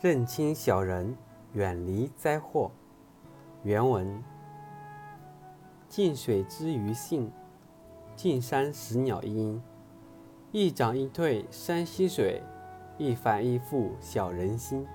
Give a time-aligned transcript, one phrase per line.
[0.00, 1.16] 认清小人，
[1.54, 2.70] 远离灾祸。
[3.64, 4.22] 原文：
[5.88, 7.32] 近水知鱼性，
[8.14, 9.60] 近山识鸟音。
[10.52, 12.40] 一涨一退山溪水，
[12.96, 14.86] 一反一复小人心。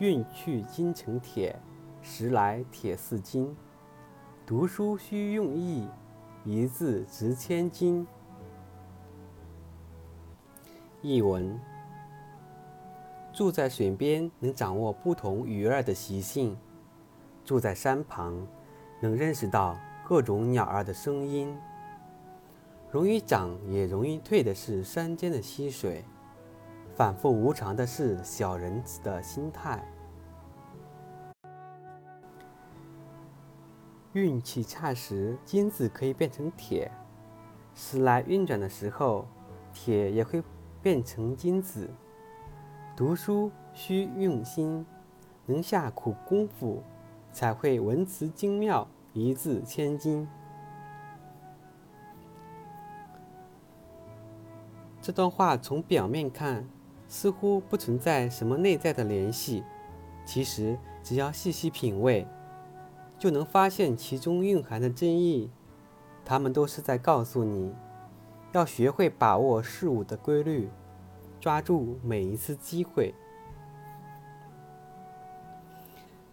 [0.00, 1.56] 运去金成铁，
[2.02, 3.56] 时来铁似金。
[4.44, 5.88] 读书须用意，
[6.44, 8.04] 一字值千金。
[11.02, 11.56] 译文：
[13.36, 16.56] 住在水边，能掌握不同鱼儿的习性；
[17.44, 18.34] 住在山旁，
[18.98, 19.78] 能认识到
[20.08, 21.54] 各种鸟儿的声音。
[22.90, 26.02] 容易涨也容易退的是山间的溪水，
[26.94, 29.86] 反复无常的是小人子的心态。
[34.14, 36.90] 运气差时，金子可以变成铁；
[37.74, 39.26] 时来运转的时候，
[39.74, 40.42] 铁也会
[40.80, 41.86] 变成金子。
[42.96, 44.86] 读书需用心，
[45.44, 46.82] 能下苦功夫，
[47.30, 50.26] 才会文辞精妙，一字千金。
[55.02, 56.66] 这段话从表面看，
[57.06, 59.62] 似乎不存在什么内在的联系，
[60.24, 62.26] 其实只要细细品味，
[63.18, 65.50] 就能发现其中蕴含的真意。
[66.24, 67.74] 他们都是在告诉你，
[68.52, 70.70] 要学会把握事物的规律，
[71.40, 73.14] 抓住每一次机会。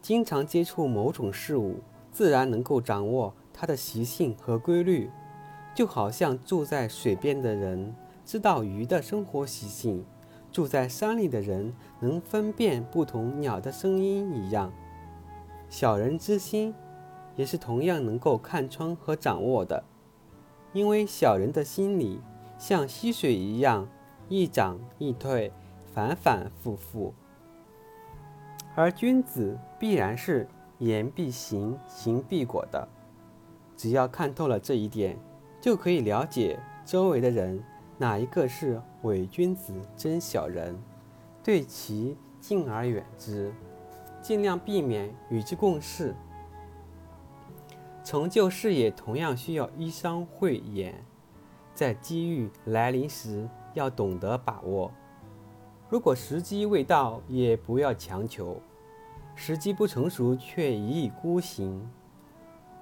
[0.00, 1.80] 经常接触某种事物，
[2.12, 5.10] 自然能够掌握它的习性和规律，
[5.74, 7.94] 就好像住在水边的人。
[8.24, 10.04] 知道鱼的生活习性，
[10.50, 14.72] 住在山里的人能分辨不同鸟的声音一样，
[15.68, 16.74] 小人之心
[17.36, 19.84] 也是同样能够看穿和掌握的。
[20.72, 22.20] 因为小人的心里
[22.58, 23.88] 像溪水一样，
[24.28, 25.52] 一涨一退，
[25.94, 27.12] 反反复复；
[28.74, 32.88] 而君子必然是言必行，行必果的。
[33.76, 35.18] 只要看透了这一点，
[35.60, 37.62] 就可以了解周围的人。
[37.98, 40.78] 哪一个是伪君子真小人？
[41.42, 43.50] 对其敬而远之，
[44.20, 46.14] 尽量避免与之共事。
[48.04, 51.02] 成就事业同样需要依商慧眼，
[51.76, 54.90] 在机遇来临时要懂得把握。
[55.90, 58.60] 如果时机未到，也不要强求。
[59.34, 61.86] 时机不成熟却一意孤行，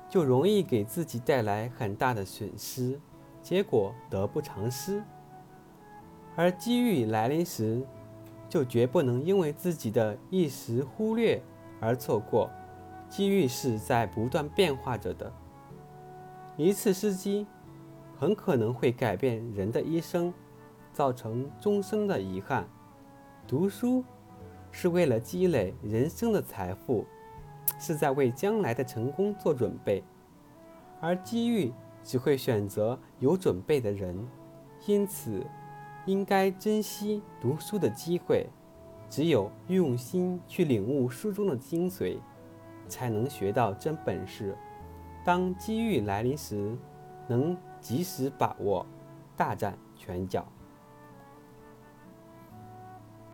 [0.08, 3.00] 就容易给自己带来很大的损失。
[3.42, 5.02] 结果得不偿失，
[6.36, 7.84] 而机遇来临时，
[8.48, 11.42] 就绝不能因为自己的一时忽略
[11.80, 12.48] 而错过。
[13.08, 15.30] 机遇是在不断变化着的，
[16.56, 17.46] 一次失机，
[18.24, 20.32] 很可能会改变人的一生，
[20.94, 22.66] 造成终生的遗憾。
[23.46, 24.02] 读书
[24.70, 27.04] 是为了积累人生的财富，
[27.78, 30.02] 是在为将来的成功做准备，
[31.02, 31.70] 而机遇。
[32.02, 34.28] 只会选择有准备的人，
[34.86, 35.42] 因此
[36.04, 38.46] 应该珍惜读书的机会。
[39.08, 42.18] 只有用心去领悟书中的精髓，
[42.88, 44.54] 才能学到真本事。
[45.24, 46.76] 当机遇来临时，
[47.28, 48.84] 能及时把握，
[49.36, 50.46] 大展拳脚。